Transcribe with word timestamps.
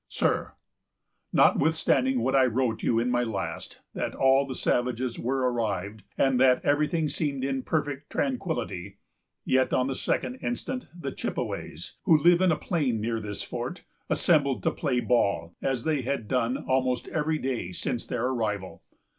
"Sir: 0.09 0.53
"Notwithstanding 1.31 2.21
what 2.21 2.35
I 2.35 2.45
wrote 2.47 2.81
you 2.81 2.97
in 2.97 3.11
my 3.11 3.21
last, 3.21 3.81
that 3.93 4.15
all 4.15 4.47
the 4.47 4.55
savages 4.55 5.19
were 5.19 5.47
arrived, 5.51 6.01
and 6.17 6.39
that 6.39 6.65
every 6.65 6.87
thing 6.87 7.07
seemed 7.07 7.43
in 7.43 7.61
perfect 7.61 8.09
tranquillity, 8.11 8.97
yet 9.45 9.75
on 9.75 9.85
the 9.85 9.93
second 9.93 10.37
instant 10.41 10.87
the 10.99 11.11
Chippeways, 11.11 11.97
who 12.05 12.17
live 12.17 12.41
in 12.41 12.51
a 12.51 12.57
plain 12.57 12.99
near 12.99 13.19
this 13.19 13.43
fort, 13.43 13.83
assembled 14.09 14.63
to 14.63 14.71
play 14.71 15.01
ball, 15.01 15.55
as 15.61 15.83
they 15.83 16.01
had 16.01 16.27
done 16.27 16.57
almost 16.57 17.07
every 17.09 17.37
day 17.37 17.71
since 17.71 18.07
their 18.07 18.25
arrival. 18.25 18.81